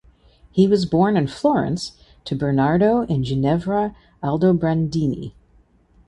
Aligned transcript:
He 0.49 0.67
was 0.67 0.87
born 0.87 1.15
in 1.15 1.27
Florence 1.27 1.91
to 2.25 2.35
Bernardo 2.35 3.01
and 3.01 3.23
Ginevra 3.23 3.95
Aldobrandini. 4.23 5.33